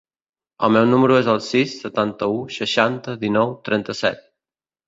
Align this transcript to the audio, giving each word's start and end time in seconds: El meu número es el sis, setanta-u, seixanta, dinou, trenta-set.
El 0.67 0.71
meu 0.77 0.87
número 0.93 1.17
es 1.23 1.29
el 1.33 1.43
sis, 1.49 1.75
setanta-u, 1.83 2.41
seixanta, 2.57 3.15
dinou, 3.27 3.55
trenta-set. 3.71 4.27